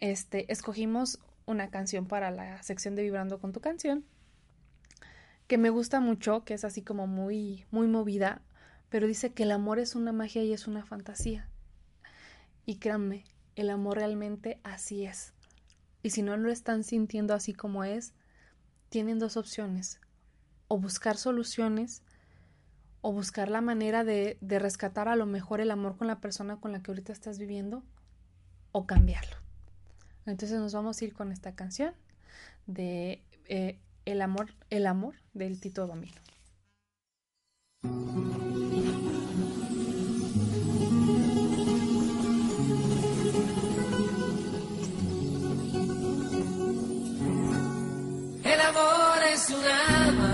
[0.00, 4.04] este, escogimos una canción para la sección de Vibrando con tu canción,
[5.46, 8.42] que me gusta mucho, que es así como muy, muy movida,
[8.88, 11.48] pero dice que el amor es una magia y es una fantasía.
[12.64, 13.24] Y créanme,
[13.56, 15.32] el amor realmente así es.
[16.02, 18.14] Y si no lo están sintiendo así como es,
[18.88, 20.00] tienen dos opciones.
[20.68, 22.02] O buscar soluciones,
[23.06, 26.56] o buscar la manera de, de rescatar a lo mejor el amor con la persona
[26.56, 27.82] con la que ahorita estás viviendo,
[28.72, 29.36] o cambiarlo.
[30.24, 31.92] Entonces nos vamos a ir con esta canción
[32.66, 36.18] de eh, El amor, el amor del Tito Domino.
[48.44, 50.33] El amor es una magia,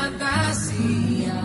[0.00, 1.38] fantasía.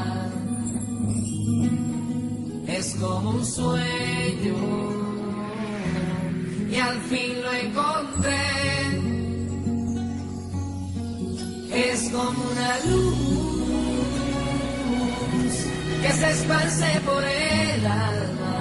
[2.68, 4.58] Es como un sueño
[6.72, 8.46] y al fin lo encontré.
[11.74, 13.26] Es como una luz
[16.02, 18.58] que se esparce por el alma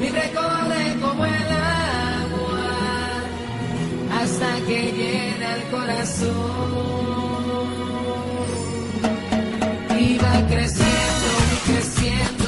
[0.00, 1.50] y recorre como el
[1.82, 2.66] agua
[4.20, 7.25] hasta que llena el corazón.
[10.48, 12.45] Creciendo y creciendo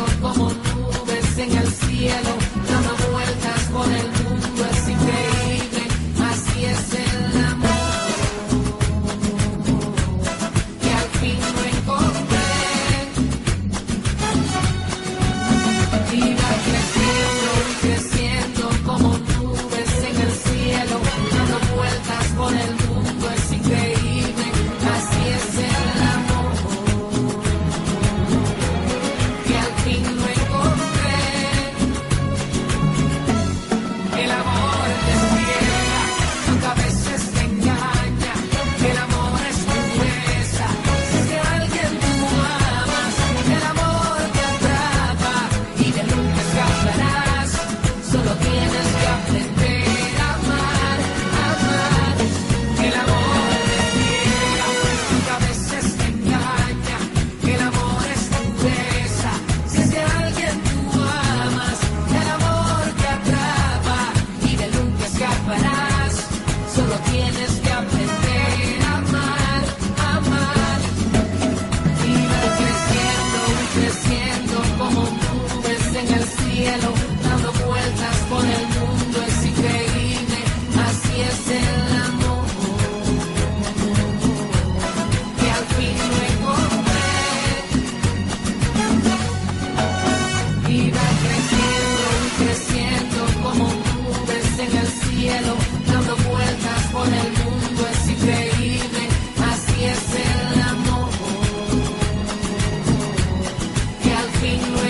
[104.49, 104.88] Que al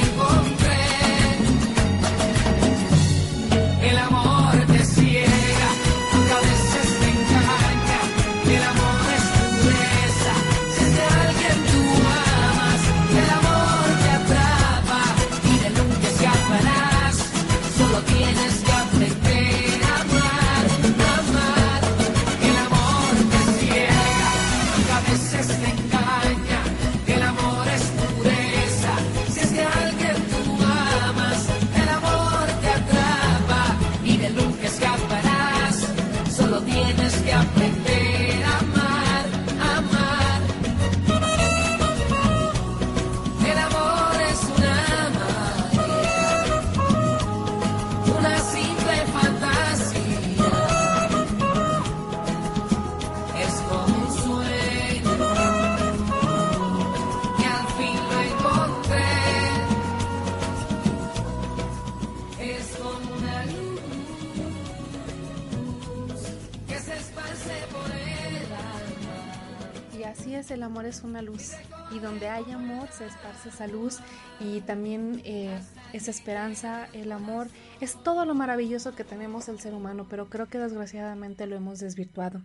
[71.23, 71.53] luz.
[71.91, 73.99] Y donde hay amor se esparce esa luz
[74.41, 75.59] y también eh,
[75.93, 77.49] esa esperanza, el amor,
[77.81, 81.81] es todo lo maravilloso que tenemos el ser humano, pero creo que desgraciadamente lo hemos
[81.81, 82.43] desvirtuado.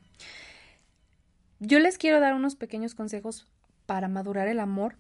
[1.60, 3.48] Yo les quiero dar unos pequeños consejos
[3.86, 4.98] para madurar el amor,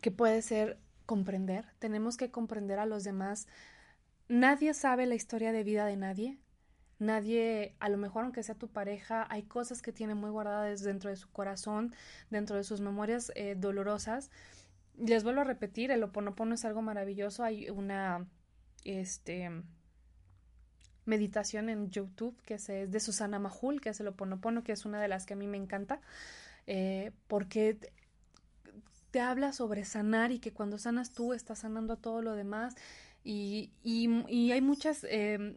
[0.00, 1.66] que puede ser comprender.
[1.78, 3.46] Tenemos que comprender a los demás.
[4.28, 6.38] Nadie sabe la historia de vida de nadie.
[7.00, 11.08] Nadie, a lo mejor aunque sea tu pareja, hay cosas que tiene muy guardadas dentro
[11.08, 11.94] de su corazón,
[12.28, 14.30] dentro de sus memorias eh, dolorosas.
[14.98, 17.42] Les vuelvo a repetir, el oponopono es algo maravilloso.
[17.42, 18.26] Hay una
[18.84, 19.50] este
[21.06, 25.00] meditación en YouTube que es, de Susana Mahul, que es el oponopono, que es una
[25.00, 26.02] de las que a mí me encanta,
[26.66, 27.78] eh, porque
[29.10, 32.74] te, habla sobre sanar y que cuando sanas tú estás sanando a todo lo demás
[33.24, 35.56] y, y, hay muchas eh,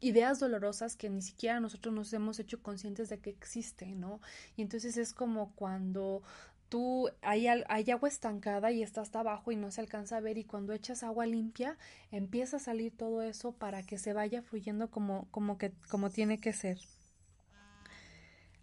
[0.00, 4.20] ideas dolorosas que ni siquiera nosotros nos hemos hecho conscientes de que existen, ¿no?
[4.56, 6.22] Y entonces es como cuando
[6.68, 10.36] tú hay, hay, agua estancada y está hasta abajo y no se alcanza a ver
[10.38, 11.78] y cuando echas agua limpia
[12.10, 16.38] empieza a salir todo eso para que se vaya fluyendo como, como, que, como tiene
[16.38, 16.78] que ser.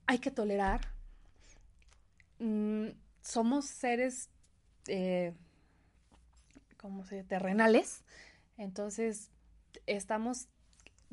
[0.05, 0.81] hay que tolerar.
[2.39, 2.89] Mm,
[3.21, 4.29] somos seres,
[4.87, 5.33] eh,
[6.77, 8.03] ¿cómo se Terrenales.
[8.57, 9.31] Entonces,
[9.87, 10.49] estamos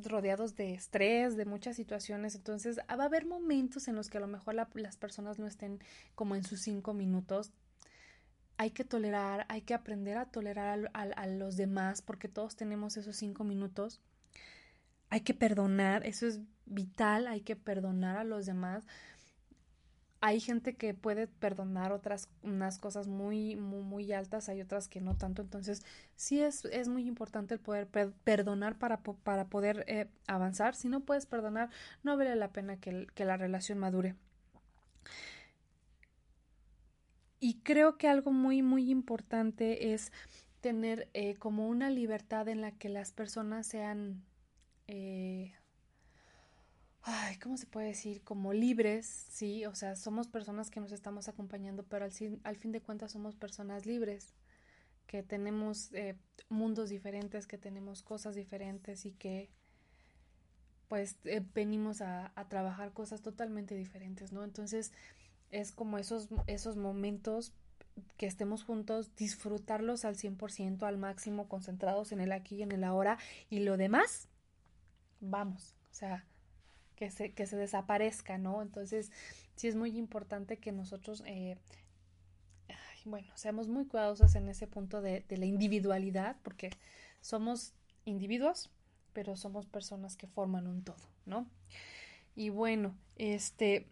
[0.07, 4.20] rodeados de estrés, de muchas situaciones, entonces va a haber momentos en los que a
[4.20, 5.80] lo mejor las personas no estén
[6.14, 7.53] como en sus cinco minutos.
[8.57, 13.16] Hay que tolerar, hay que aprender a tolerar a, los demás porque todos tenemos esos
[13.16, 14.01] cinco minutos.
[15.09, 18.86] Hay que perdonar, eso es vital, hay que perdonar a los demás
[20.21, 25.01] hay gente que puede perdonar otras unas cosas muy, muy, muy altas, hay otras que
[25.01, 25.83] no tanto, entonces
[26.14, 27.89] sí es, es muy importante el poder
[28.25, 31.71] perdonar para, para poder eh, avanzar, si no puedes perdonar,
[32.03, 34.14] no vale la pena que, que la relación madure.
[37.41, 40.12] Y creo que algo muy, muy importante es
[40.61, 44.23] tener eh, como una libertad en la que las personas sean
[44.87, 45.55] eh,
[47.03, 48.22] ay, ¿cómo se puede decir?
[48.22, 52.12] Como libres, sí, o sea, somos personas que nos estamos acompañando, pero al,
[52.44, 54.34] al fin de cuentas somos personas libres,
[55.07, 56.16] que tenemos eh,
[56.48, 59.51] mundos diferentes, que tenemos cosas diferentes y que
[60.88, 64.42] pues eh, venimos a, a, trabajar cosas totalmente diferentes, ¿no?
[64.42, 64.92] Entonces
[65.51, 67.53] es como esos, esos momentos
[68.16, 72.84] que estemos juntos, disfrutarlos al 100%, al máximo, concentrados en el aquí y en el
[72.84, 74.28] ahora y lo demás,
[75.20, 76.24] vamos, o sea,
[77.01, 78.61] que se, que se desaparezca, ¿no?
[78.61, 79.11] Entonces,
[79.57, 81.57] sí es muy importante que nosotros, eh,
[83.07, 86.68] bueno, seamos muy cuidadosos en ese punto de, de la individualidad, porque
[87.22, 87.72] somos
[88.05, 88.68] individuos,
[89.14, 91.46] pero somos personas que forman un todo, ¿no?
[92.36, 93.86] Y bueno, este,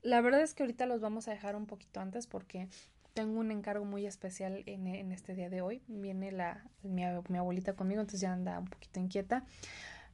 [0.00, 2.68] la verdad es que ahorita los vamos a dejar un poquito antes porque
[3.12, 5.82] tengo un encargo muy especial en, en este día de hoy.
[5.88, 9.44] Viene la, mi, mi, abuelita conmigo, entonces ya anda un poquito inquieta.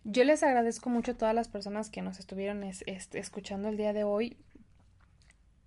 [0.07, 4.05] Yo les agradezco mucho a todas las personas que nos estuvieron escuchando el día de
[4.05, 4.37] hoy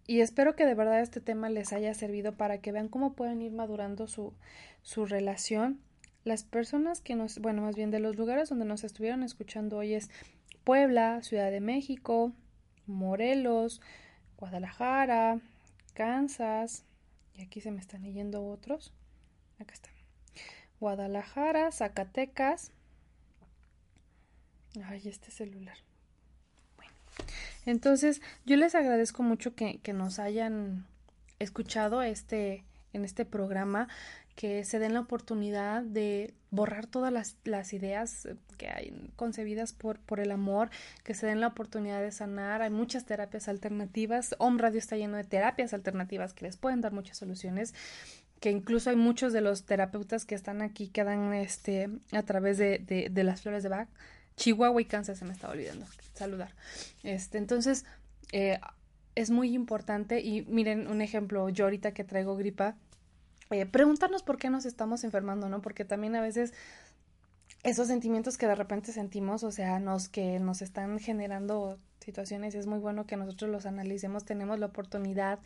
[0.06, 3.42] y espero que de verdad este tema les haya servido para que vean cómo pueden
[3.42, 4.36] ir madurando su,
[4.84, 5.82] su relación.
[6.24, 9.96] Las personas que nos, bueno, más bien de los lugares donde nos estuvieron escuchando hoy
[9.96, 10.12] es
[10.64, 12.32] Puebla, Ciudad de México,
[12.86, 13.82] Morelos,
[14.38, 15.42] Guadalajara,
[15.96, 16.86] Kansas,
[17.34, 18.94] y aquí se me están leyendo otros.
[19.58, 19.90] Acá está.
[20.80, 22.72] Guadalajara, Zacatecas,
[24.86, 25.78] Ay, este celular.
[26.76, 26.92] Bueno,
[27.66, 30.86] entonces yo les agradezco mucho que, que nos hayan
[31.40, 32.64] escuchado este,
[32.94, 33.88] en este programa,
[34.36, 40.00] que se den la oportunidad de borrar todas las, las, ideas que hay concebidas por,
[40.00, 40.70] por el amor,
[41.04, 42.62] que se den la oportunidad de sanar.
[42.62, 44.36] Hay muchas terapias alternativas.
[44.38, 47.74] Home Radio está lleno de terapias alternativas que les pueden dar muchas soluciones
[48.40, 52.60] que incluso hay muchos de los terapeutas que están aquí que dan este a través
[52.60, 53.90] de, de, de las flores de Bach
[54.38, 56.54] Chihuahua y Kansas se me estaba olvidando saludar.
[57.04, 57.86] Este, entonces,
[58.32, 58.60] eh,
[59.16, 62.76] es muy importante y miren un ejemplo, yo ahorita que traigo gripa,
[63.50, 65.62] eh, preguntarnos por qué nos estamos enfermando, ¿no?
[65.62, 66.54] Porque también a veces
[67.64, 72.68] esos sentimientos que de repente sentimos, o sea, nos que nos están generando situaciones, es
[72.68, 75.40] muy bueno que nosotros los analicemos, tenemos la oportunidad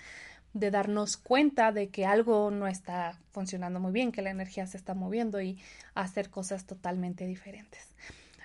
[0.53, 4.77] de darnos cuenta de que algo no está funcionando muy bien, que la energía se
[4.77, 5.57] está moviendo y
[5.95, 7.87] hacer cosas totalmente diferentes.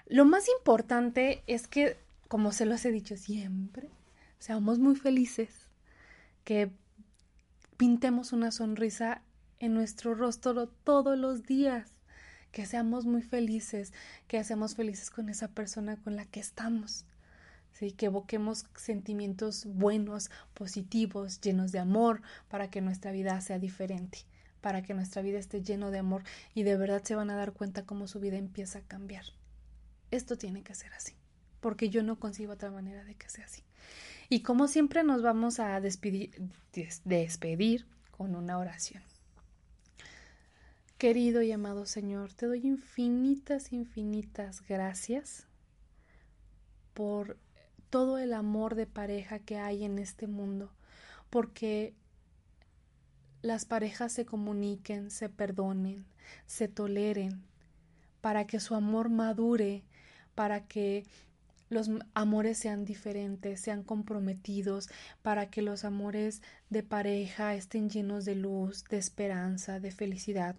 [0.09, 1.97] Lo más importante es que,
[2.29, 3.91] como se los he dicho siempre,
[4.39, 5.51] seamos muy felices,
[6.45, 6.71] que
[7.77, 9.23] pintemos una sonrisa
[9.59, 11.91] en nuestro rostro todos los días,
[12.53, 13.93] que seamos muy felices,
[14.29, 17.05] que seamos felices con esa persona con la que estamos.
[17.73, 17.91] ¿sí?
[17.91, 24.21] que evoquemos sentimientos buenos, positivos, llenos de amor, para que nuestra vida sea diferente,
[24.61, 26.23] para que nuestra vida esté lleno de amor
[26.55, 29.25] y de verdad se van a dar cuenta cómo su vida empieza a cambiar
[30.11, 31.15] esto tiene que ser así,
[31.61, 33.63] porque yo no concibo otra manera de que sea así.
[34.29, 36.31] Y como siempre nos vamos a despedir,
[37.05, 39.03] despedir con una oración.
[40.99, 45.47] Querido y amado Señor, te doy infinitas, infinitas gracias
[46.95, 47.37] por
[47.91, 50.73] todo el amor de pareja que hay en este mundo,
[51.29, 51.95] porque
[53.43, 56.07] las parejas se comuniquen, se perdonen,
[56.47, 57.45] se toleren,
[58.23, 59.85] para que su amor madure
[60.37, 61.05] para que
[61.69, 64.89] los amores sean diferentes, sean comprometidos,
[65.23, 70.55] para que los amores de pareja estén llenos de luz, de esperanza, de felicidad,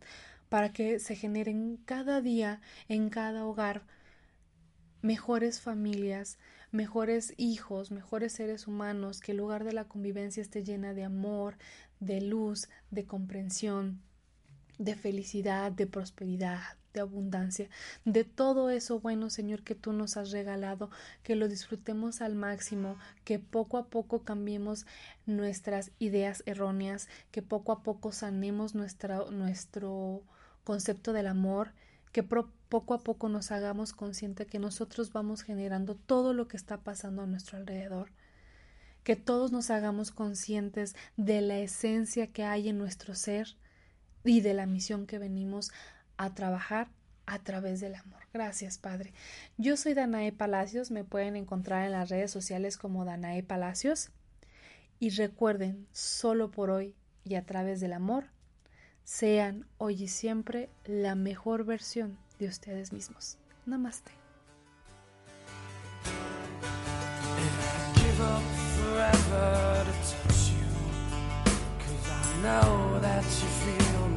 [0.49, 2.59] para que se generen cada día
[2.89, 3.83] en cada hogar
[5.01, 6.37] mejores familias,
[6.71, 11.57] mejores hijos, mejores seres humanos, que el lugar de la convivencia esté llena de amor,
[12.01, 14.01] de luz, de comprensión,
[14.77, 16.61] de felicidad, de prosperidad,
[16.93, 17.69] de abundancia,
[18.05, 20.89] de todo eso bueno, Señor, que tú nos has regalado,
[21.23, 24.85] que lo disfrutemos al máximo, que poco a poco cambiemos
[25.25, 30.23] nuestras ideas erróneas, que poco a poco sanemos nuestro
[30.63, 31.73] concepto del amor,
[32.11, 36.77] que poco a poco nos hagamos consciente que nosotros vamos generando todo lo que está
[36.77, 38.11] pasando a nuestro alrededor
[39.07, 43.55] que todos nos hagamos conscientes de la esencia que hay en nuestro ser
[44.23, 45.71] y de la misión que venimos
[46.17, 46.89] a trabajar
[47.25, 48.21] a través del amor.
[48.33, 49.13] Gracias, Padre.
[49.57, 54.09] Yo soy Danae Palacios, me pueden encontrar en las redes sociales como Danae Palacios.
[54.99, 58.25] Y recuerden, solo por hoy y a través del amor,
[59.03, 63.37] sean hoy y siempre la mejor versión de ustedes mismos.
[63.65, 64.11] Namaste.